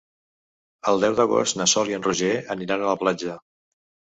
[0.91, 3.37] El deu d'agost na Sol i en Roger aniran a la platja.